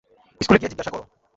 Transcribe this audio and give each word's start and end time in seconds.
স্কুলে 0.41 0.59
গিয়ে 0.59 0.71
জিজ্ঞাসা 0.71 0.91
করো। 0.93 1.03